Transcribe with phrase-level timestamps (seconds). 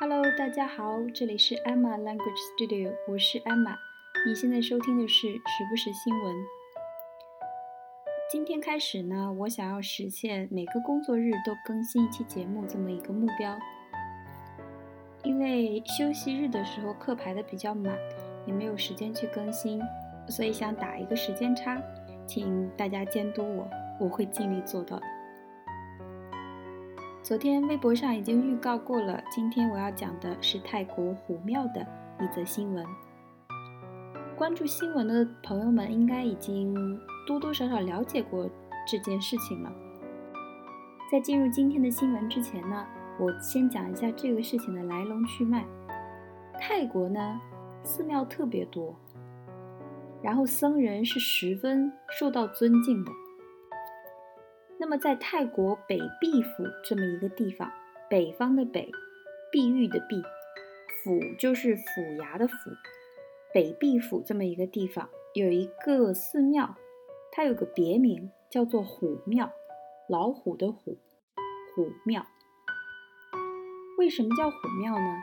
[0.00, 3.74] Hello，大家好，这里是 Emma Language Studio，我是 Emma。
[4.24, 6.36] 你现在收听的是时不时新闻。
[8.30, 13.58] 今天开始呢，我想要实现每个工作日都更新一期节目这么一个目标。
[15.24, 17.98] 因为休息日的时候课排的比较满，
[18.46, 19.82] 也没有时间去更新，
[20.28, 21.76] 所以想打一个时间差，
[22.24, 23.68] 请大家监督我，
[23.98, 25.06] 我会尽力做到的。
[27.28, 31.86] 昨天微博上已经预告过了，今天我要讲的是泰国虎庙的
[32.18, 32.82] 一则新闻。
[34.34, 36.74] 关注新闻的朋友们应该已经
[37.26, 38.48] 多多少少了解过
[38.90, 39.70] 这件事情了。
[41.12, 42.86] 在进入今天的新闻之前呢，
[43.20, 45.66] 我先讲一下这个事情的来龙去脉。
[46.58, 47.38] 泰国呢，
[47.82, 48.96] 寺庙特别多，
[50.22, 53.12] 然后僧人是十分受到尊敬的。
[54.80, 57.72] 那么，在泰国北碧府这么一个地方，
[58.08, 58.90] 北方的北，
[59.50, 60.22] 碧玉的碧，
[61.02, 61.82] 府就是府
[62.20, 62.54] 衙的府，
[63.52, 66.76] 北碧府这么一个地方有一个寺庙，
[67.32, 69.50] 它有个别名叫做虎庙，
[70.08, 70.98] 老虎的虎，
[71.74, 72.24] 虎庙。
[73.98, 75.16] 为什么叫虎庙呢？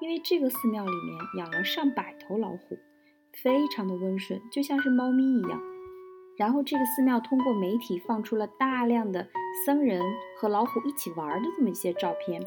[0.00, 2.76] 因为这个寺庙里面养了上百头老虎，
[3.32, 5.75] 非常的温顺，就像是猫咪一样。
[6.36, 9.26] 然后这个寺庙通过媒体放出了大量的
[9.64, 10.02] 僧人
[10.38, 12.42] 和老虎一起玩的这么一些照片。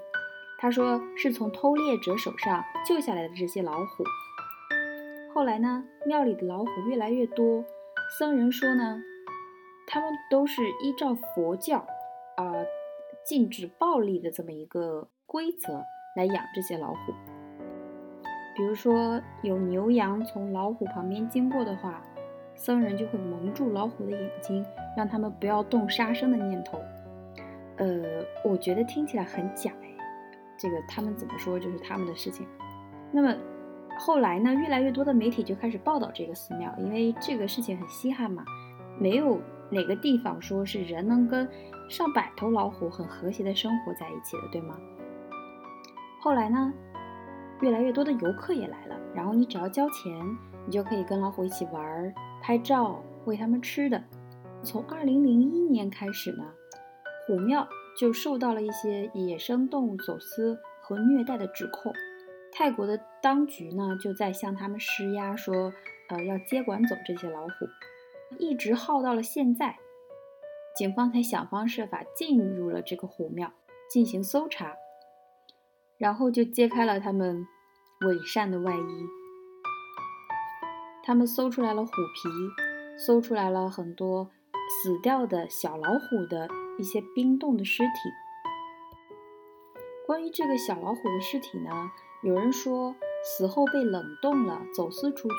[0.60, 4.04] 他说是从偷猎者手上救下来的这些老虎。
[5.34, 7.64] 后来呢，庙里的老虎越来越多，
[8.20, 9.02] 僧人说呢，
[9.88, 11.84] 他们都是依照佛教，
[12.38, 12.66] 呃，
[13.26, 15.84] 禁止暴力的这么一个规则
[16.16, 17.14] 来养这些老虎。
[18.56, 22.04] 比如说有牛羊从老虎旁边经过的话。
[22.60, 24.66] 僧人就会蒙住老虎的眼睛，
[24.98, 26.78] 让他们不要动杀生的念头。
[27.78, 28.04] 呃，
[28.44, 29.88] 我觉得听起来很假哎。
[30.58, 32.46] 这个他们怎么说就是他们的事情。
[33.14, 33.34] 那么
[33.98, 38.44] 后来呢，越来越多的媒体就开始报道这个寺庙，因为这个事情很稀罕嘛，
[39.00, 39.40] 没有
[39.70, 41.48] 哪个地方说是人能跟
[41.90, 44.76] 上百头老虎很和谐的生活在一起的，对吗？
[46.20, 46.74] 后来呢，
[47.62, 50.14] 越来越多的游客也来了，然后你只要交钱，
[50.66, 52.14] 你就可以跟老虎一起玩儿。
[52.42, 54.04] 拍照喂他们吃的。
[54.64, 56.44] 从二零零一年开始呢，
[57.26, 57.68] 虎庙
[57.98, 61.94] 就受到了一些野生动物走私和虐待的指控。
[62.52, 65.72] 泰国的当局呢就在向他们施压，说
[66.10, 67.52] 呃要接管走这些老虎。
[68.38, 69.78] 一直耗到了现在，
[70.76, 73.54] 警方才想方设法进入了这个虎庙
[73.90, 74.76] 进行搜查，
[75.98, 77.46] 然后就揭开了他们
[78.06, 79.19] 伪善的外衣。
[81.10, 82.30] 他们搜出来了虎皮，
[82.96, 84.30] 搜出来了很多
[84.70, 86.48] 死掉的小老虎的
[86.78, 87.90] 一些冰冻的尸体。
[90.06, 91.72] 关于这个小老虎的尸体呢，
[92.22, 95.36] 有人说死后被冷冻了，走私出去，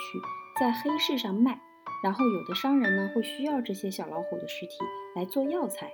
[0.58, 1.60] 在黑市上卖。
[2.02, 4.72] 然后有的商人呢会需要这些小老虎的尸体
[5.14, 5.92] 来做药材。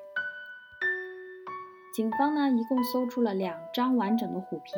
[1.92, 4.72] 警方呢一共搜出了两张完整的虎皮，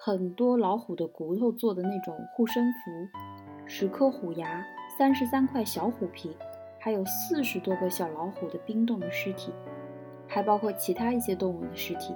[0.00, 2.80] 很多老虎的骨头做的那种护身符。
[3.68, 4.64] 十颗虎牙，
[4.96, 6.36] 三十三块小虎皮，
[6.78, 9.52] 还有四十多个小老虎的冰冻的尸体，
[10.28, 12.14] 还包括其他一些动物的尸体。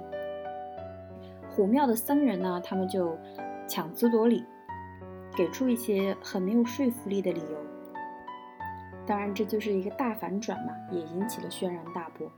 [1.49, 3.17] 虎庙的僧人呢，他们就
[3.67, 4.45] 强词夺理，
[5.35, 7.57] 给出一些很没有说服力的理由。
[9.05, 12.31] 当然，这就是一个大反转嘛，也引起了轩然大波。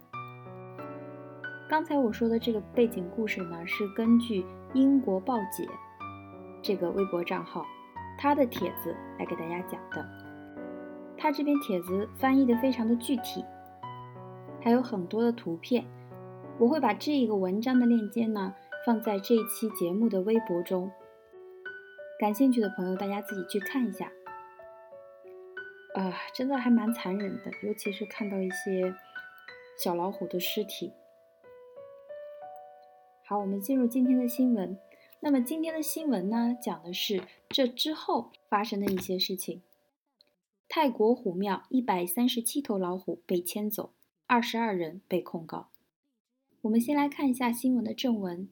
[1.70, 4.44] 刚才我说的这个背景故事呢，是根据
[4.74, 5.70] 英国报姐
[6.64, 7.64] 这个微博账号。
[8.18, 10.06] 他的帖子来给大家讲的，
[11.18, 13.44] 他这篇帖子翻译的非常的具体，
[14.62, 15.86] 还有很多的图片，
[16.58, 18.56] 我会把这一个文章的链接呢
[18.86, 20.92] 放在这一期节目的微博中，
[22.20, 24.12] 感兴趣的朋友大家自己去看一下。
[25.96, 28.96] 啊，真的还蛮残忍的，尤其是看到一些
[29.78, 30.92] 小老虎的尸体。
[33.26, 34.78] 好，我们进入今天的新闻。
[35.23, 39.63] 那么今天的新闻呢，讲的是这之后发生的一些事情。
[40.69, 43.93] 泰国虎庙一百三十七头老虎被牵走，
[44.27, 45.71] 二十二人被控告。
[46.63, 48.49] 我们先来看一下新闻的正文。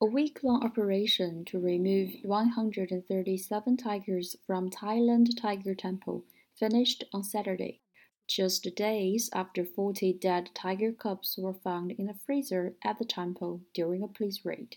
[0.00, 6.22] A week-long operation to remove 137 tigers from Thailand Tiger Temple
[6.56, 7.80] finished on Saturday.
[8.26, 13.62] just days after 40 dead tiger cubs were found in a freezer at the temple
[13.72, 14.76] during a police raid.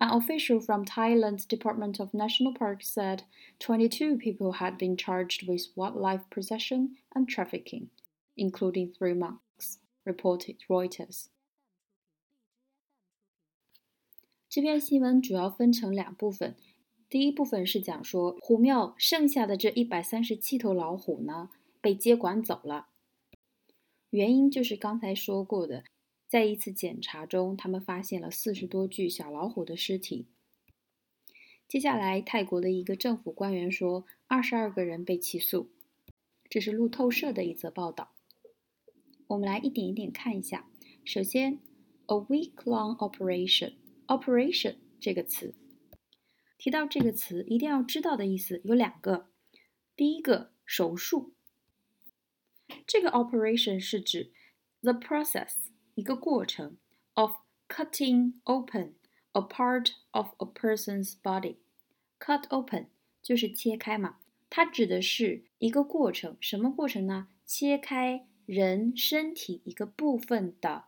[0.00, 3.22] An official from Thailand's Department of National Parks said
[3.60, 7.90] 22 people had been charged with wildlife possession and trafficking,
[8.36, 11.28] including three monks, reported Reuters.
[14.48, 16.56] 这篇新闻主要分成两部分，
[17.08, 21.50] 第一部分是讲说虎庙剩下的这一百三十七头老虎呢
[21.81, 22.87] 被接管走了，
[24.09, 25.83] 原因就是刚才说过的，
[26.27, 30.27] 在一次检查中，他们发现了四十多具小老虎的尸体。
[31.67, 35.69] 接下来，泰国的一个政府官员说，二十二个人被起诉。
[36.49, 38.11] 这是路透社的一则报道。
[39.27, 40.67] 我们来一点一点看一下。
[41.05, 41.59] 首先
[42.07, 45.53] ，a week-long operation，operation 这个词，
[46.57, 49.29] 提到这个词一定要知道的意思有两个。
[49.95, 51.33] 第一个，手术。
[52.86, 54.32] 这个 operation 是指
[54.80, 56.76] the process 一个过程
[57.14, 57.32] of
[57.68, 58.94] cutting open
[59.32, 62.88] a part of a person's body。cut open
[63.22, 64.18] 就是切开嘛。
[64.50, 67.28] 它指的是一个过程，什么过程呢？
[67.44, 70.84] 切开人身体一个部分的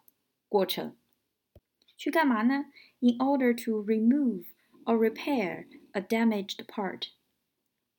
[0.49, 0.97] 过程。
[1.97, 2.67] 去干嘛呢？
[3.01, 4.45] In order to remove
[4.85, 7.09] or repair a damaged part.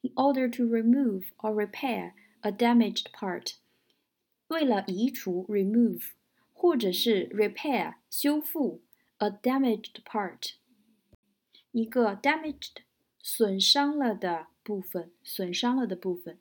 [0.01, 3.55] In order to remove or repair a damaged part.
[4.52, 6.10] 为了移除 remove
[6.52, 8.82] 或者是 repair 修复
[9.16, 10.52] a damaged part，
[11.72, 12.82] 一个 damaged
[13.20, 14.48] 损伤了的。
[14.64, 16.38] 部分损伤了的部分，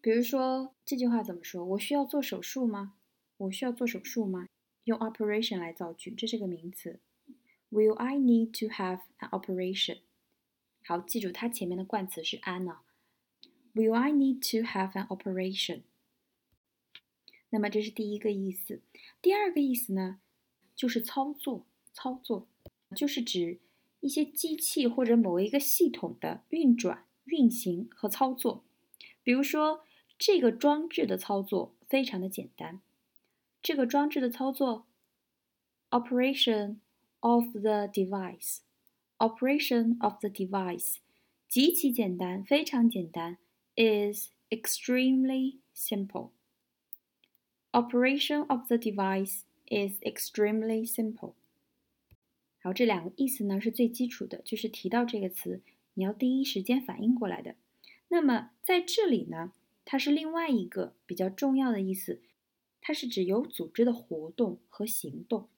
[0.00, 1.62] 比如说这句话怎么说？
[1.62, 2.94] 我需要做手术吗？
[3.36, 4.48] 我需要做手术吗？
[4.84, 7.00] 用 operation 来造句，这是个名词。
[7.70, 9.98] Will I need to have an operation？
[10.82, 12.78] 好，记住它前面的冠词是 an 呢。
[13.74, 15.82] Will I need to have an operation？
[17.50, 18.80] 那么这是第一个意思。
[19.20, 20.20] 第二个意思呢，
[20.74, 22.46] 就是操作，操作
[22.96, 23.58] 就是指
[24.00, 27.04] 一些机器或者某一个系统的运转。
[27.30, 28.64] 运行和操作，
[29.22, 29.84] 比如说
[30.16, 32.80] 这个装置的操作非常的简单。
[33.60, 34.86] 这个装置的操作
[35.90, 36.78] ，operation
[37.20, 40.96] of the device，operation of the device，
[41.50, 43.36] 极其简单，非常简单
[43.76, 46.30] ，is extremely simple。
[47.72, 51.34] Operation of the device is extremely simple。
[52.62, 55.60] 好，这两个意思呢是最基础的，就是提到这个词。
[55.94, 57.56] 你要第一时间反应过来的。
[58.08, 59.52] 那么在这里呢，
[59.84, 62.20] 它是另外一个比较重要的意思，
[62.80, 65.48] 它是指有组织的活动和行动。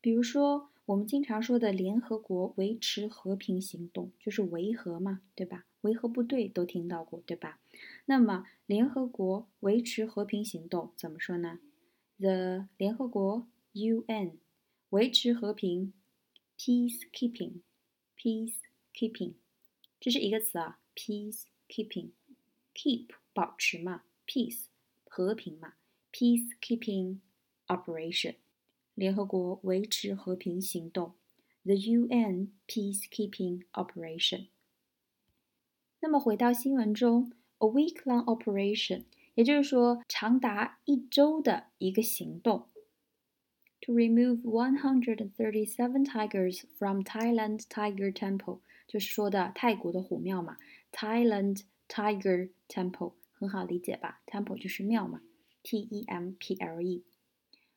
[0.00, 5.64] 比如说，我们经常说的联合国维持和平行动，就是维和嘛，对吧？
[5.82, 7.58] 维和部队都听到过，对吧？
[8.06, 11.60] 那么联合国维持和平行动怎么说呢
[12.18, 14.38] ？The 联合国 UN
[14.90, 15.92] 维持和平
[16.58, 18.54] ，peacekeeping，peace。
[18.94, 19.34] keeping，
[20.00, 24.66] 这是一个词啊，peace keeping，keep 保持嘛，peace
[25.04, 25.74] 和平嘛
[26.12, 27.18] ，peace keeping
[27.66, 28.36] operation，
[28.94, 31.14] 联合国维持和平行动
[31.64, 34.46] ，the UN peacekeeping operation。
[36.00, 37.32] 那么回到新闻中
[37.63, 39.03] ，a week-long operation，
[39.35, 42.67] 也就是说长达一周的一个行动。
[43.81, 50.57] To remove 137 tigers from Thailand Tiger Temple 就是说的泰国的虎庙嘛，
[50.91, 54.21] Thailand Tiger Temple 很好理解吧？
[54.27, 55.21] Temple 就是庙嘛，
[55.63, 57.03] T E M P L E。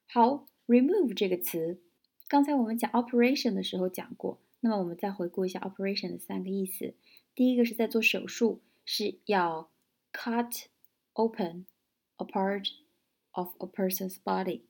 [0.07, 1.81] 好，remove 这个词，
[2.29, 6.95] 刚才我们讲 operation 的时候讲过，那么我们再回顾一下 operation 的三个意思。
[7.35, 9.71] 第一个是在做手术，是要
[10.18, 10.66] cut
[11.14, 11.68] open
[12.16, 12.70] a part
[13.32, 14.62] of a person's body，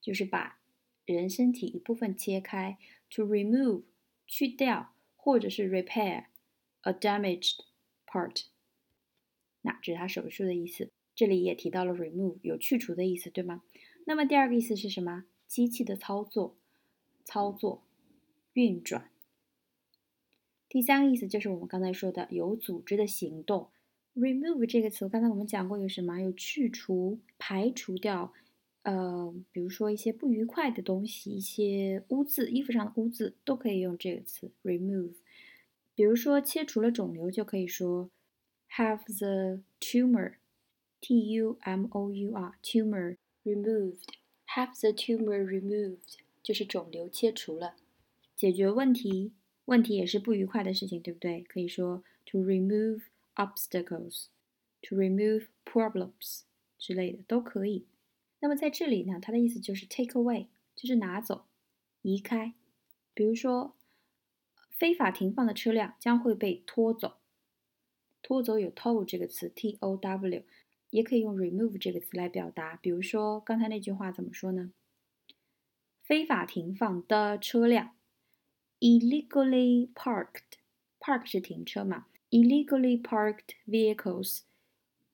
[0.00, 0.58] 就是把
[1.04, 2.78] 人身体一部分切开
[3.10, 3.84] ，to remove。
[4.28, 6.24] 去掉，或者是 repair
[6.80, 7.60] a damaged
[8.04, 8.46] part，
[9.62, 10.90] 那这是它手术的意思。
[11.14, 13.62] 这里也提到了 remove，有去除的意思，对吗？
[14.04, 15.26] 那么第二个意思是什么？
[15.46, 16.56] 机器的操作、
[17.24, 17.84] 操作、
[18.54, 19.12] 运转。
[20.68, 23.70] 第三个意思就是我们刚才说的有组织的行动。
[24.16, 26.18] Remove 这个词，刚才我们讲过有什么？
[26.20, 28.32] 有去除、排除掉。
[28.82, 35.14] 呃，比如说一些不愉快的东西，一些污渍，衣服上的污渍都可以用这个词 remove。
[35.94, 38.10] 比如说切除了肿瘤，就可以说
[38.70, 47.74] have the tumor，t u m o u r tumor removed，have the tumor removed 就是肿瘤切除了。
[48.36, 49.32] 解决问题，
[49.64, 51.42] 问题也是不愉快的事情，对不对？
[51.42, 53.00] 可以说 to remove
[53.36, 56.42] obstacles，to remove problems
[56.76, 57.86] 之类的都可以。
[58.40, 61.46] 那么在这里呢，它的意思就是 take away，就是拿走、
[62.02, 62.54] 移开。
[63.14, 63.76] 比如说，
[64.70, 67.16] 非法停放的车辆将会被拖走。
[68.22, 70.44] 拖走有 tow 这个词，t o w，
[70.90, 72.76] 也可以用 remove 这个词来表达。
[72.76, 74.72] 比如说刚才那句话怎么说呢？
[76.02, 77.96] 非法停放的车辆
[78.80, 84.41] ，illegally parked，park 是停车嘛 ，illegally parked vehicles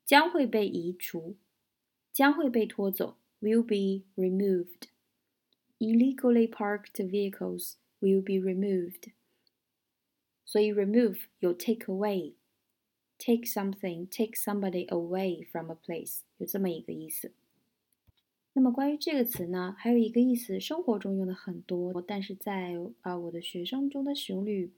[0.05, 1.35] 将会被移除，
[2.11, 9.11] 将会被拖走，will be removed。illegally parked vehicles will be removed。
[10.45, 17.33] 所以 remove 有 take away。take something, take somebody away from a place，有这么一个意思。
[18.53, 24.71] 那么关于这个词呢，还有一个意思，生活中用的很多，但是在啊我的学生中的使用率，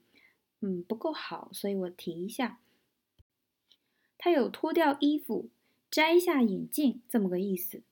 [0.65, 2.59] 嗯不够好，所以我提一下。
[4.17, 5.49] 它有脱掉衣服、
[5.91, 7.83] 摘下眼镜这么个意思。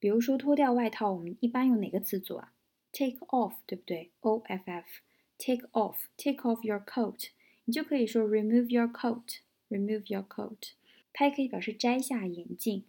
[0.00, 2.52] 比如说脱掉外套，我们一般用哪个词组啊
[2.92, 7.28] ？take off，对不对？O F F，take off，take off your coat，
[7.66, 9.38] 你就可以说 remove your coat。
[9.68, 10.72] Remove your coat，
[11.12, 12.82] 它也可以表示摘下眼镜。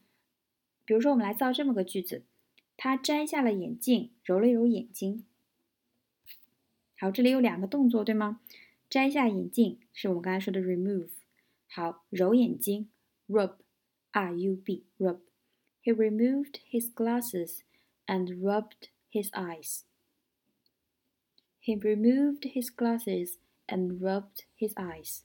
[0.83, 2.23] 比如说，我们来造这么个句子：
[2.75, 5.23] 他摘下了眼镜，揉了揉眼睛。
[6.97, 8.41] 好，这里有两个动作，对吗？
[8.90, 11.10] 摘下眼镜是我们刚才说的 remove。
[11.68, 12.88] 好，揉眼睛，
[13.28, 17.60] rub，r u b，rub。He removed his glasses
[18.06, 19.82] and rubbed his eyes.
[21.60, 25.22] He removed his glasses and rubbed his eyes.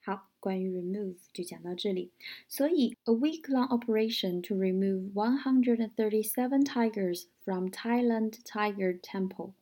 [0.00, 2.12] 好，关于 remove 就讲到这里。
[2.48, 9.54] 所以，a week-long operation to remove 137 tigers from Thailand Tiger Temple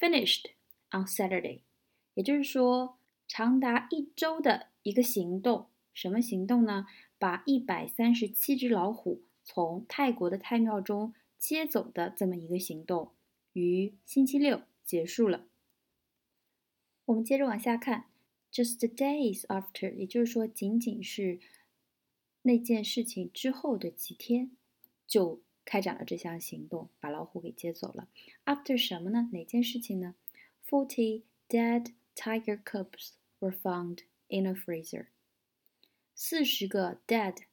[0.00, 0.46] finished
[0.90, 1.60] on Saturday。
[2.19, 2.97] 也就是说，
[3.29, 6.85] 长达一周的一个行动，什么行动呢？
[7.17, 13.13] 把一百三十七只老虎从泰国的太庙中接走的这么一个行动，
[13.53, 15.47] 于星期六结束了。
[17.05, 18.07] 我们接着往下看。
[18.51, 21.39] Just days after，也就是说，仅仅是
[22.41, 24.51] 那件事情之后的几天，
[25.07, 28.09] 就开展了这项行动，把老虎给接走了。
[28.43, 29.29] After 什么呢？
[29.31, 30.15] 哪件事情呢
[30.67, 35.07] ？Forty dead tiger cubs were found in a freezer。
[36.13, 37.43] 四十个 dead，D-E-A-D，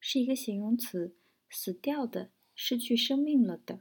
[0.00, 1.14] 是一个形容词，
[1.50, 3.80] 死掉的，失去生命了的。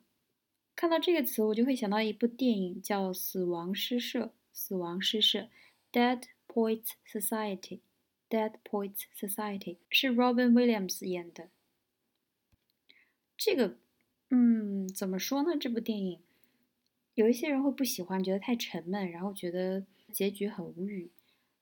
[0.75, 4.25] 看到这个词，我就会想到一部电影，叫《死亡诗社》。
[4.51, 5.50] 死亡诗社
[5.92, 7.80] ，Dead Poets Society。
[8.30, 11.50] Dead Poets Society 是 Robin Williams 演的。
[13.38, 13.77] 这个，
[14.30, 15.56] 嗯，怎么说呢？
[15.58, 16.22] 这部电影，
[17.18, 19.84] 有一些人会不喜欢，觉得太沉闷，然后觉得
[20.14, 21.10] 结局很无语。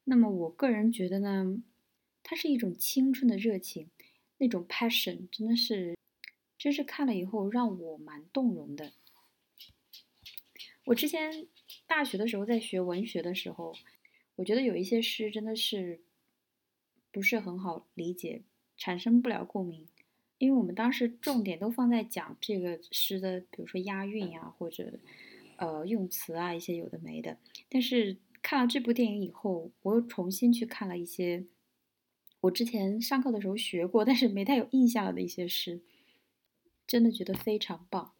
[0.04, 1.64] 那么我个人觉得呢，
[2.24, 3.90] 它是一种青春的热情，
[4.40, 5.98] 那种 passion 真的是，
[6.58, 8.92] 真是看了以后让我蛮动容的。
[10.88, 11.48] 我之前
[11.88, 13.74] 大学的时候在学文学的时候，
[14.36, 16.02] 我觉得有一些诗真的是
[17.14, 18.42] 不是很好理解，
[18.76, 19.88] 产生不了共鸣，
[20.38, 25.00] 因为我们当时重点都放在讲这个诗的，比如说押韵呀，或者
[25.58, 27.38] 呃用词啊一些有的没的。
[27.70, 31.46] 但是看了这部电影以后，我又重新去看了一些
[32.42, 35.82] 我之前上课的时候学过，但是没太有印象的一些诗，
[36.86, 38.14] 真的觉得非常棒。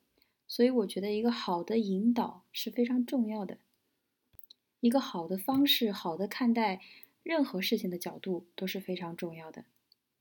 [0.48, 3.58] 所以我觉得一个好的引导是非常重要的，
[4.80, 6.82] 一个好的方式，好的看待
[7.24, 9.66] 任何事情的角度都是非常重要的。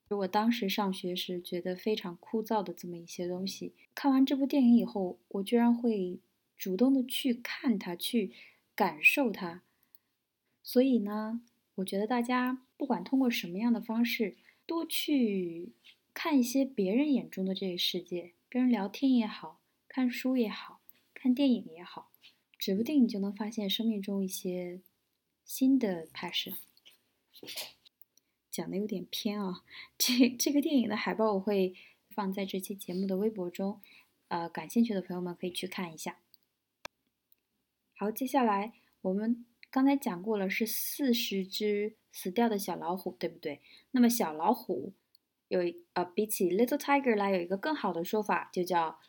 [0.09, 6.21] 如果当时上学时觉得非常枯燥的这么一些东西，看完这部电影以后，我居然会
[6.57, 8.33] 主动的去看它，去
[8.75, 9.63] 感受它。
[10.63, 11.43] 所以呢，
[11.77, 15.73] 我觉得大家不管通过什么样的方式，多去
[16.13, 19.61] 看一些别人眼中的这个世界，跟人聊天也好。
[19.87, 20.81] 看书也好
[21.13, 22.11] 看电影也好，
[22.59, 24.81] 指不定你就能发现生命中一些
[25.45, 26.55] 新的 passion。
[28.51, 29.63] 讲的有点偏啊，
[29.97, 31.77] 这这个电影的海报我会
[32.11, 33.81] 放在这期节目的微博中，
[34.27, 36.19] 呃，感兴趣的朋友们可以去看一下。
[38.05, 43.63] 好，接下来我们刚才讲过了，是四十只死掉的小老虎，对不对？
[43.93, 44.93] 那么小老虎
[45.49, 45.61] 有
[45.95, 49.01] 呃，比起 little tiger 来有一个更好的说法，就叫。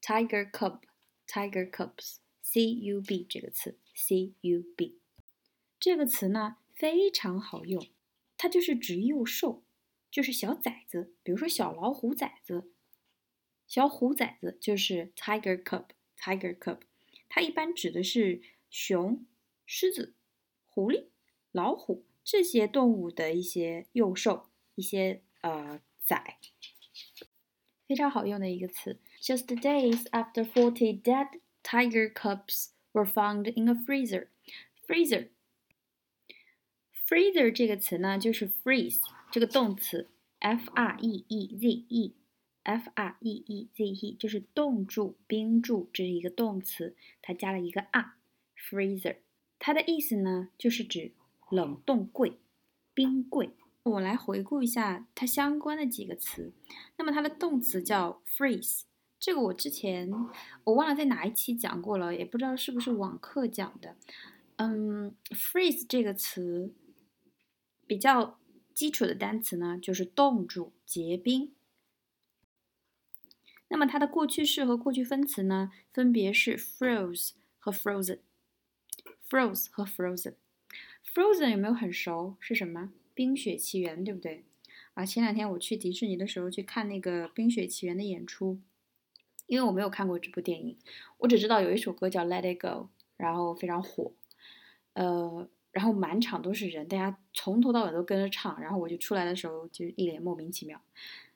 [0.00, 0.80] Tiger cub,
[1.28, 4.98] tiger cubs, C U B 这个词，C U B
[5.78, 7.86] 这个词呢非常好用，
[8.38, 9.62] 它就是指幼兽，
[10.10, 12.72] 就是小崽子，比如说小老虎崽子，
[13.68, 15.84] 小虎崽子就是 tiger cub,
[16.18, 16.78] tiger cub，
[17.34, 19.24] 它一般指的是熊、
[19.64, 20.14] 狮子、
[20.68, 21.06] 狐狸、
[21.50, 26.36] 老虎这些动物的一些幼兽，一些呃崽，
[27.88, 28.98] 非常好用的一个词。
[29.18, 34.28] just days after forty dead tiger cubs were found in a freezer.
[34.86, 35.28] Freezer.
[37.08, 40.10] Freezer 这个词呢，就是 freeze 这个动词
[40.40, 42.14] ，f r e e z e
[42.62, 49.16] f r e e z e，就是冻住、冰住，这是一个动词，它加了一个 r，freezer，。
[49.58, 51.12] 它的意思呢，就是指
[51.50, 52.38] 冷冻柜、
[52.94, 53.50] 冰柜。
[53.84, 56.52] 我来回顾一下它相关的几个词。
[56.96, 58.82] 那么它的动词叫 freeze，
[59.18, 60.08] 这个我之前
[60.64, 63.96] 我忘了在哪一期讲过了，也不知道是不是网课讲的。
[64.56, 66.72] 嗯，freeze 这个词
[67.86, 68.38] 比较
[68.72, 71.52] 基础的单词呢，就是冻住、结冰。
[73.72, 80.34] 那么它的过去式和过去分词呢，分别是 froze 和 frozen，froze 和 frozen。
[81.02, 82.36] frozen 有没有很熟？
[82.38, 82.80] 是什么？
[83.14, 84.44] 《冰雪奇缘》，对不对？
[84.92, 88.60] 啊，前两天我去迪士尼的时候去看那个《冰雪奇缘》的演出，
[89.46, 90.76] 因为我没有看过这部电影，
[91.16, 92.68] 我只知道有一首歌叫《Let It Go》，
[93.16, 94.12] 然后非常火，
[94.92, 100.78] 呃，然后满场都是人，大家从头到尾都跟着唱，然后我就出来的时候就一脸莫名其妙。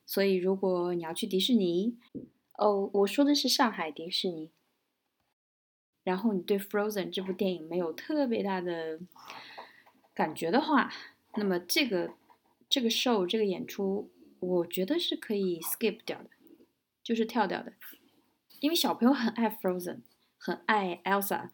[0.06, 1.98] 所以，如果你要去迪士尼，
[2.56, 4.50] 哦，我说的是上海迪士尼。
[6.04, 9.00] 然后你对《Frozen》这部电影没有特别大的
[10.14, 10.92] 感觉的话，
[11.34, 12.14] 那么这个
[12.68, 16.30] 这个 show 这个演出，我觉得是可以 skip 掉的，
[17.02, 17.72] 就是跳掉的，
[18.60, 19.96] 因为小朋友很爱《Frozen》，
[20.38, 21.50] 很爱 Elsa。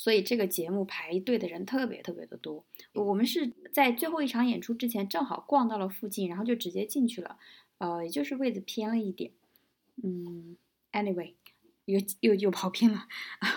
[0.00, 2.64] 所以这个节目排队的人特别特别的多。
[2.94, 7.36] 我们是在最后一场演出之前正好逛到了附近，然后就直接进去了。
[7.76, 9.30] 呃，也就是位置偏了一点。
[10.02, 10.56] 嗯
[10.92, 11.34] ，anyway，
[11.84, 13.06] 又又又跑偏了。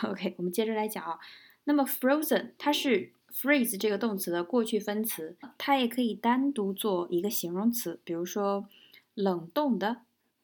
[0.04, 1.18] OK，我们接着来讲啊。
[1.64, 8.68] 那么 frozen 它是 freeze 这个动词的过去分词，它也可以单独做一个形容词，比如说
[9.14, 10.02] 冷冻的，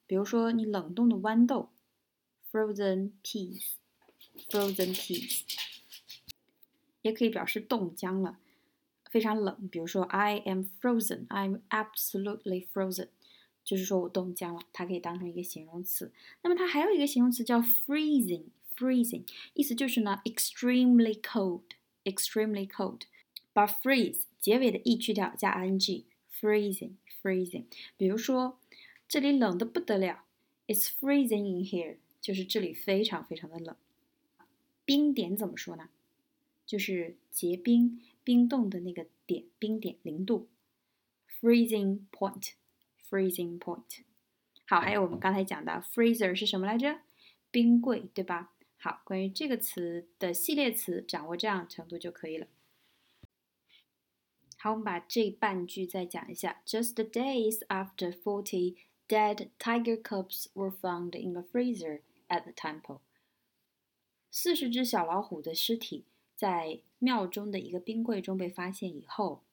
[0.07, 1.67] 比如说你冷冻的豌豆
[2.49, 5.41] ，frozen peas，frozen peas。
[7.01, 8.39] 也可以表示冻僵了，
[9.09, 9.67] 非常冷。
[9.69, 11.27] 比如说，I am frozen.
[11.27, 13.09] I'm absolutely frozen，
[13.63, 14.62] 就是说我冻僵了。
[14.73, 16.12] 它可以当成一个形容词。
[16.41, 18.45] 那么它还有一个形容词叫 freezing。
[18.75, 23.01] freezing 意思就是呢，extremely cold，extremely cold。
[23.51, 27.65] 把 freeze 结尾的 e 去掉，加 ing，freezing，freezing。
[27.97, 28.57] 比如说，
[29.07, 30.23] 这里冷的不得了
[30.67, 33.75] ，It's freezing in here，就是这里非常非常的冷。
[34.85, 35.89] 冰点怎么说呢？
[36.69, 40.49] 就是结冰、冰冻的那个点，冰点零度
[41.41, 44.03] ，freezing point，freezing point。
[44.67, 46.99] 好，还有我们刚才讲的 freezer 是什么来着？
[47.49, 48.53] 冰柜，对吧？
[48.77, 52.45] 好，关于这个词的系列词，掌握这样程度就可以了。
[54.60, 56.62] 好，我们把这半句再讲一下。
[56.67, 58.75] Just days after forty
[59.08, 62.99] dead tiger cubs were found in a freezer at the temple。
[64.29, 66.05] 四十只小老虎的尸体。
[66.39, 69.43] 在庙中的一个冰柜中被发现以后，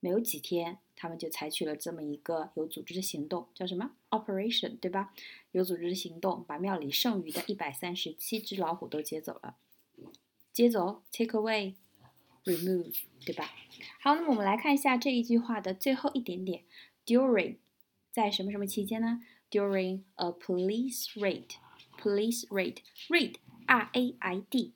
[0.00, 5.12] 没有几天，他们就采取了这么一个有组织的行动，叫什么 operation，对吧？
[5.52, 9.58] 有组织的行动，把庙里剩余的一百三十七只老虎都接走了。
[10.50, 13.50] 接走，take away，remove，对吧？
[14.00, 16.64] 好，那么我们来看一下这一句话的最后一点点
[17.04, 17.56] ，during，
[18.10, 24.72] 在什么什么期间呢？During a police raid，police raid，raid，r a i d。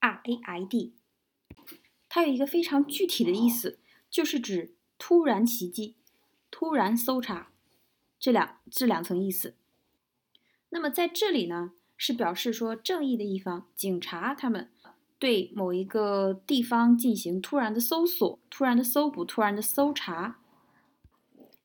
[0.00, 0.94] R A I D，
[2.08, 3.78] 它有一个非常具体的意思，
[4.10, 5.94] 就是指突然袭击、
[6.50, 7.52] 突然搜查
[8.18, 9.54] 这两这两层意思。
[10.70, 14.70] 那么在这里呢，是表示说正义的一方，警察他们
[15.18, 20.38] 对某一个地方进行突然的搜索、突然的搜捕、突然的搜查，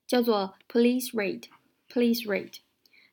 [0.06, 1.44] 叫做 police raid。
[1.88, 2.58] police raid。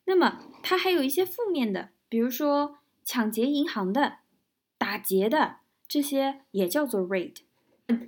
[0.06, 4.23] 那么它还有一些负面的，比如说抢劫银行的。
[4.84, 7.38] 打劫的这些也叫做 raid，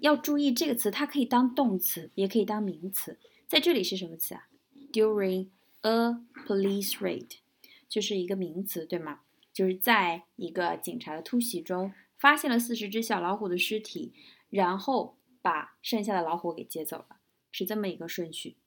[0.02, 3.18] 要注意这个词，它可以当动词，也可以当名词。
[3.48, 4.50] 在这里是什么词啊
[4.92, 5.48] ？During
[5.84, 7.38] a police raid，
[7.88, 9.22] 就是一个名词，对吗？
[9.54, 14.12] 就是在一个警察的突袭中，发现了四十只小老虎的尸体，
[14.50, 17.22] 然后把剩下的老虎给接走了，
[17.54, 18.58] 是这么一个顺序。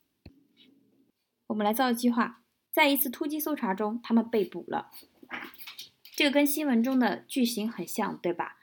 [1.49, 2.43] 我们来造一句话：
[2.73, 4.91] 在一次突击搜查中，他们被捕了。
[6.19, 8.59] 这个跟新闻中的句型很像，对吧？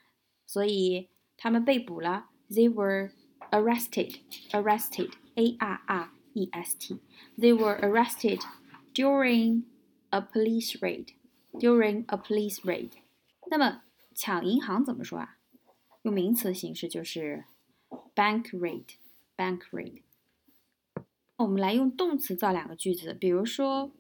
[0.46, 3.12] 所以他们被捕了，they were
[3.50, 4.18] arrested,
[4.52, 7.00] arrested, a r r e s t,
[7.38, 8.42] they were arrested
[8.94, 9.64] during
[10.10, 11.14] a police raid,
[11.54, 12.90] during a police raid。
[13.50, 15.38] 那么抢银行怎么说啊？
[16.02, 17.46] 用名词形式就是
[18.14, 18.84] bank raid,
[19.38, 20.02] bank raid。
[21.38, 23.94] 我们来用动词造两个句子，比如说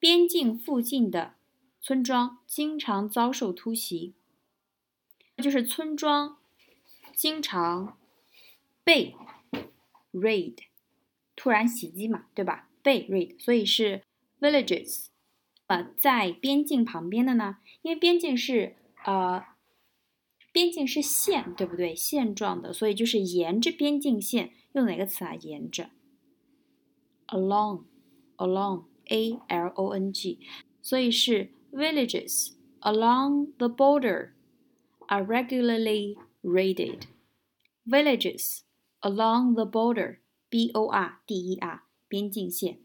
[0.00, 1.36] 边境附近的。
[1.80, 4.14] 村庄经常遭受突袭，
[5.38, 6.38] 就是村庄
[7.14, 7.98] 经常
[8.84, 9.16] 被
[10.12, 10.56] raid
[11.34, 12.68] 突然袭击嘛，对吧？
[12.82, 14.02] 被 raid，所以是
[14.40, 15.06] villages。
[15.66, 19.44] 呃，在边境旁边的呢，因为边境是呃，
[20.52, 21.94] 边境是线，对不对？
[21.94, 25.34] 线状的，所以就是沿着边境线，用哪个词啊？
[25.36, 25.90] 沿着
[27.28, 30.40] ，along，along，a l o n g，
[30.82, 34.33] 所以是 villages along the border
[35.07, 37.07] are regularly raided.
[37.85, 38.63] Villages
[39.01, 40.19] along the border,
[40.49, 42.79] b o r d e r，边境线，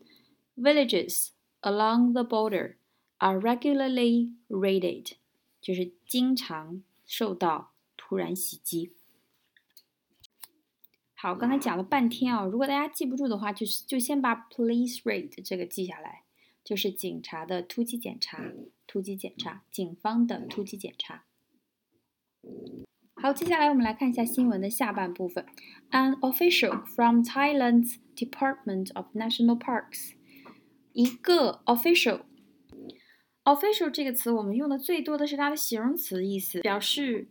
[0.57, 2.77] villages。along the border
[3.19, 5.13] are regularly raided，
[5.61, 8.95] 就是经常受到突然袭击。
[11.15, 16.24] 好，刚才讲了半天啊，如果大家记不住的话，就是就先把 police raid 这个记下来，
[16.66, 18.52] 就是警察的突击检查，
[18.88, 21.26] 突击检查，警方的突击检查。
[23.14, 25.46] 好，接下来我们来看一下新闻的下半部分。
[25.92, 30.14] An official from Thailand's Department of National Parks
[30.92, 37.30] 一个 official，official 这个词我们用的最多的是它的形容词意思，表示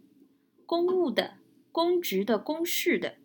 [0.65, 1.39] 公务的、
[1.73, 3.17] 公职的、公事的，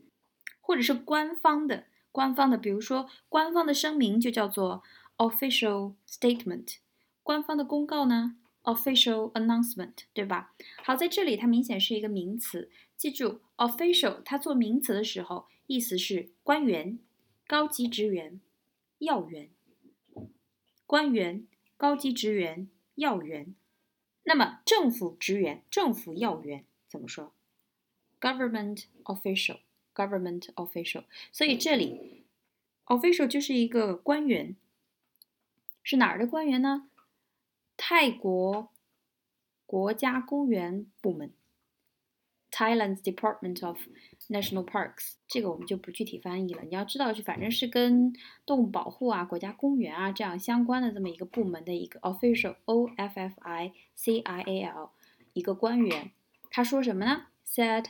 [0.60, 2.58] 或者是官方的、官方的。
[2.58, 4.82] 比如说，官方的声明就叫做
[5.20, 6.78] official statement，
[7.22, 10.56] 官方的公告呢 official announcement，对吧？
[10.84, 16.98] 好，在这里它明显是一个名词，记住 official 它做名词的时候，意思是官员、
[17.46, 18.40] 高级职员、
[19.00, 19.50] 要员。
[20.86, 21.46] 官员、
[21.78, 23.54] 高级职员、要员，
[24.24, 27.34] 那么政府职员、政府要员怎么说
[28.20, 31.04] ？Government official，government official。
[31.32, 32.24] 所以这里
[32.86, 34.56] official 就是一个官员，
[35.84, 36.90] 是哪儿的官员呢？
[37.78, 38.70] 泰国
[39.66, 41.34] 国家公园部门。
[42.52, 43.78] Thailand's Department of
[44.28, 46.64] National Parks，这个我们就不具体翻译了。
[46.64, 48.12] 你要知道，就反正是跟
[48.44, 54.90] 动物保护啊、国家公园啊这样相关的这么一个部门的一个 official，o f f i c i a l，
[55.34, 56.12] 一个官员。
[56.50, 57.86] 他说什么呢？Said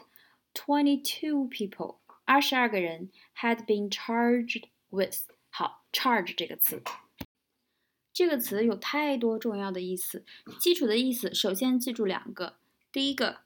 [0.53, 5.29] twenty-two people，二十二个人 had been charged with。
[5.49, 6.83] 好，charge 这个词，
[8.19, 10.25] 这个词有太多重要的意思。
[10.59, 12.57] 基础的意思，首先记住两个，
[12.91, 13.43] 第一个。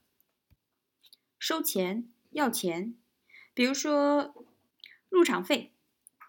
[1.37, 2.95] 收钱要钱，
[3.53, 4.33] 比如说
[5.09, 5.71] 入场费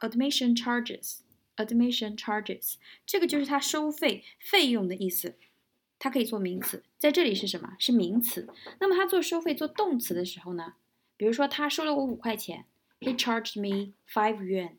[0.03, 2.75] ，admission charges，admission charges，
[3.07, 5.37] 这个就是它收费费用的意思，
[5.99, 7.75] 它可以做名词，在这里是什么？
[7.79, 8.47] 是名词。
[8.79, 10.75] 那么它做收费做动词的时候呢？
[11.17, 12.67] 比如说他收了我五块钱
[13.01, 14.73] ，he charged me five yuan。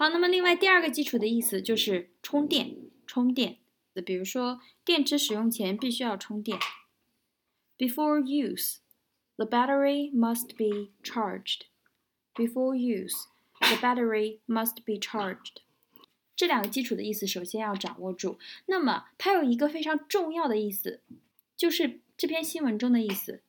[0.00, 2.74] 好，那么另外第二个基础的意思就是充电，
[3.06, 3.58] 充电。
[4.06, 6.58] 比如说电池使用前必须要充电
[7.76, 8.78] ，before use。
[9.36, 11.64] The battery must be charged
[12.34, 13.26] before use.
[13.60, 15.56] The battery must be charged.
[16.34, 18.38] 这两个基础的意思首先要掌握住。
[18.64, 21.02] 那么它有一个非常重要的意思，
[21.58, 23.42] 就是这篇新闻中的意思：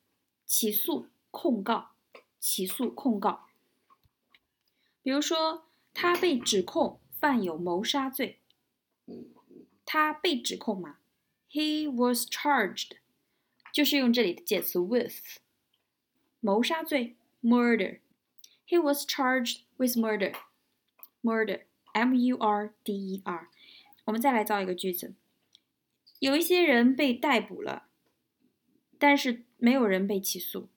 [0.44, 1.92] 起诉、控告、
[2.38, 3.46] 起诉、控告。
[5.02, 8.40] 比如说，他被指控犯有谋杀罪。
[9.84, 10.98] 他被指控嘛
[11.50, 12.92] ？He was charged，
[13.72, 15.38] 就是用这里的介词 with。
[16.40, 18.00] 谋杀罪，murder。
[18.66, 20.34] He was charged with murder.
[21.22, 23.48] Murder, M-U-R-D-E-R。
[24.06, 25.14] 我们再来造一个句子：
[26.18, 27.86] 有一些人被逮捕了，
[28.98, 30.68] 但是没有人被起诉。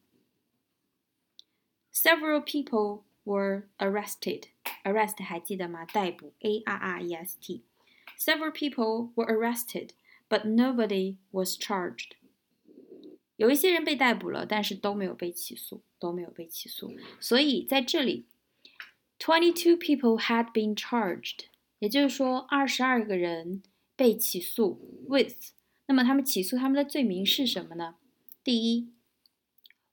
[1.94, 4.45] Several people were arrested.
[4.85, 5.85] Arrest 还记得吗？
[5.85, 9.91] 逮捕，A-R-R-E-S-T。Several people were arrested,
[10.29, 12.13] but nobody was charged.
[13.37, 16.95] 有一些人被逮捕了，但是都没有被起诉，都没有被起诉。
[17.19, 18.27] 所以在这里，
[19.19, 21.47] twenty-two people had been charged，
[21.79, 23.63] 也就是说，二十二个人
[23.97, 25.53] 被起诉 with。
[25.87, 27.97] 那么他们起诉他们的罪名是什么呢？
[28.45, 28.93] 第一，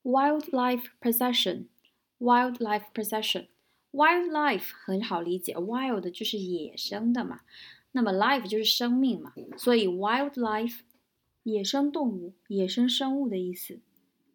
[0.03, 0.89] wildlife
[2.22, 7.40] Wildlife possession，wildlife 很好理解，wild 就是野生的嘛，
[7.90, 10.82] 那么 life 就是生命嘛，所以 wildlife。
[11.44, 13.80] 野生动物、野生生物的意思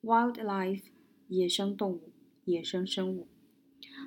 [0.03, 0.83] ，wildlife，
[1.29, 2.11] 野生动物、
[2.43, 3.29] 野生生物。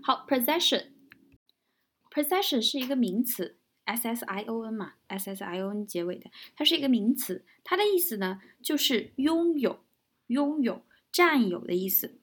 [0.02, 9.80] 好，possession，possession 是一个名词，s s i o n 嘛，s s i o n 结尾的，它是一个名词，它的意思呢就是拥有、
[10.26, 12.19] 拥有、占有的意思。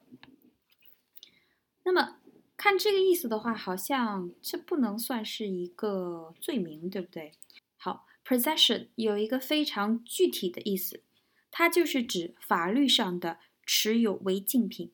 [1.87, 2.17] 那么
[2.57, 7.31] 看这个意思的话，好像这不能算是一个罪名，对不对？
[7.77, 8.05] 好。
[8.25, 11.01] Possession 有一个非常具体的意思，
[11.49, 14.91] 它就是指法律上的持有违禁品、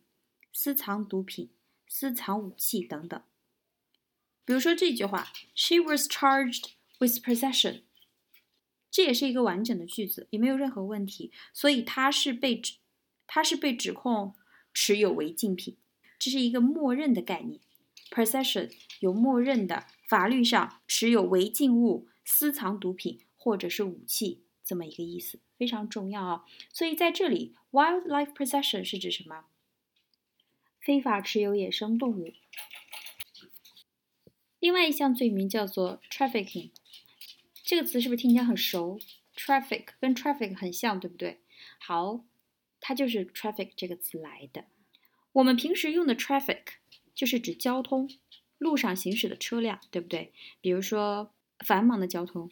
[0.51, 1.49] 私藏毒品、
[1.87, 3.19] 私藏武器等等。
[4.45, 7.81] 比如说这句话，She was charged with possession，
[8.91, 12.75] 这也是一个完整的句子，也没有任何问题，所以她是被指，
[13.25, 14.35] 她是被指控
[14.71, 15.75] 持有违禁品，
[16.23, 17.59] 这是一个默认的概念。
[18.09, 26.45] possession 有默认的法律上持有违禁物、私藏毒品或者是武器这么一个意思，非常重要啊。
[26.71, 29.43] 所以在这里，wildlife possession 是指什么？
[30.79, 32.31] 非法持有野生动物。
[34.59, 36.69] 另外一项罪名叫做 trafficking，
[37.65, 38.97] 这个词是不是听起来很熟
[39.35, 41.41] ？traffic 跟 traffic 很像，对不对？
[41.79, 42.23] 好，
[42.79, 44.63] 它就是 traffic 这个词来的。
[45.33, 46.61] 我们平时用的 traffic
[47.13, 48.09] 就是指交通，
[48.57, 50.31] 路上行驶的车辆，对不对？
[50.61, 52.49] 比如说繁忙的交通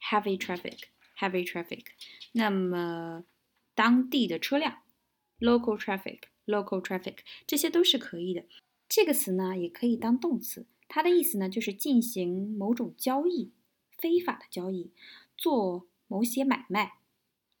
[0.00, 1.84] ，heavy traffic，heavy traffic。
[2.32, 3.24] 那么
[3.74, 4.82] 当地的车辆
[5.40, 8.44] ，local traffic，local traffic，这些都是可以的。
[8.88, 10.66] 这个词呢，也可以当动词。
[10.86, 13.52] 它的意思呢，就是进行某种交易，
[13.98, 14.92] 非法的交易，
[15.36, 16.98] 做某些买卖，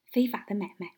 [0.06, 0.94] 非法的买卖。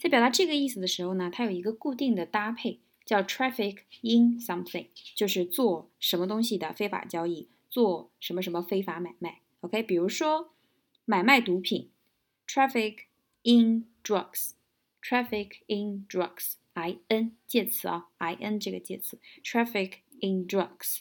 [0.00, 9.40] 在表达这个意思的时候呢，它有一个固定的搭配，叫 traffic in something，就是做什么东西的非法交易，做什么什么非法买卖。
[9.60, 10.54] OK，比如说
[11.04, 11.90] 买卖毒品
[12.46, 13.06] ，traffic
[13.42, 21.00] in drugs，traffic in drugs，I N 介词啊，I N 这个介词，traffic in drugs。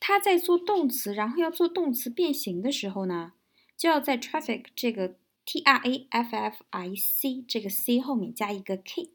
[0.00, 3.34] 它在做动词，然后要做动词变形的时候呢，
[3.76, 9.10] 就要在 traffic 这个 t r a f f i c 这个 c 后面加一个 k。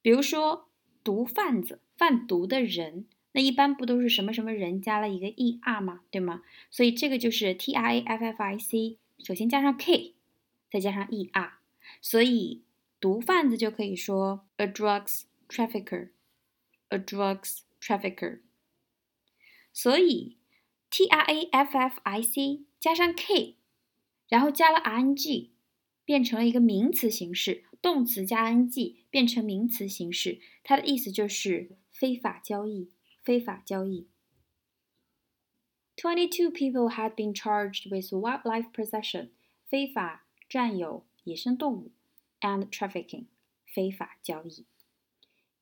[0.00, 0.68] 比如说
[1.02, 6.02] 毒贩子、贩毒的人，那一般不都是什么什么人加了一个 e r 吗？
[6.10, 6.42] 对吗？
[6.70, 10.14] 所以这个就是 t r a f f i c，首先加上 k，
[10.70, 11.58] 再加上 e r，
[12.00, 12.62] 所以
[13.00, 18.40] 毒贩子就可以说 a drugs trafficker，a drugs trafficker。
[19.72, 20.36] 所以
[20.88, 23.56] ，t r a f f i c 加上 k，
[24.28, 25.52] 然后加了 i n g，
[26.04, 27.64] 变成了一个名词形式。
[27.82, 32.90] 动词加 ing 变成名词形式，它的意思就是非法交易。
[33.22, 34.08] 非法交易。
[35.96, 39.30] Twenty-two people had been charged with wildlife possession，
[39.66, 41.92] 非法占有野生动物
[42.40, 43.26] ，and trafficking，
[43.66, 44.66] 非法交易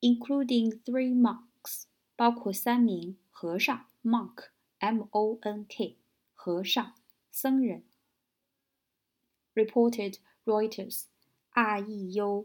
[0.01, 1.85] ，including three monks，
[2.16, 3.87] 包括三名和尚。
[4.03, 4.48] Monk,
[4.81, 5.98] M-O-N-K，
[6.35, 6.94] 和尚、
[7.31, 7.85] 僧人。
[9.54, 11.04] Reported Reuters,
[11.52, 12.44] R-E-U-T-E-R-S，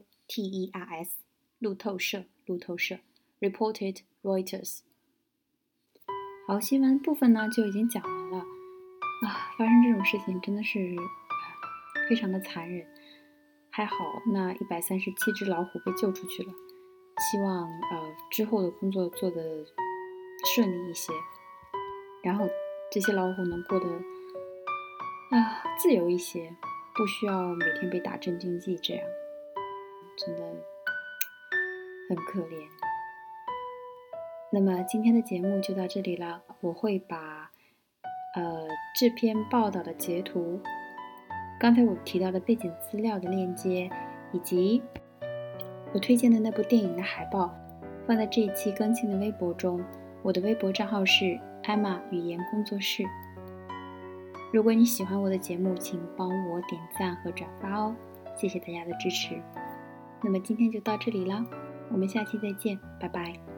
[1.59, 2.99] 路透社，路透社。
[3.39, 4.79] Reported Reuters。
[6.47, 8.39] 好，新闻部分呢就已经讲完了。
[8.39, 10.95] 啊，发生这种事情真的是
[12.09, 12.85] 非常的残忍。
[13.69, 13.95] 还好
[14.33, 16.51] 那一百三十七只老虎被救出去了。
[17.31, 19.65] 希望呃之后的工作做得
[20.55, 21.13] 顺利一些。
[22.23, 22.49] 然后
[22.91, 23.87] 这些老虎能过得
[25.29, 26.55] 啊自由一些，
[26.97, 29.07] 不需要每天被打镇静剂，这样
[30.17, 30.43] 真的
[32.09, 32.67] 很可怜。
[34.51, 37.51] 那么今天的节目就到这里了，我会把
[38.35, 38.67] 呃
[38.99, 40.59] 这篇报道的截图、
[41.59, 43.89] 刚才我提到的背景资料的链接，
[44.31, 44.81] 以及
[45.93, 47.55] 我推荐的那部电影的海报
[48.07, 49.83] 放在这一期更新的微博中。
[50.23, 51.39] 我的微博账号是。
[51.63, 53.03] 艾玛语言工作室。
[54.51, 57.95] 如果你喜欢我的节目，请帮我点赞和转发哦，
[58.35, 59.41] 谢谢大家的支持。
[60.23, 61.45] 那么今天就到这里了，
[61.91, 63.56] 我们下期再见，拜拜。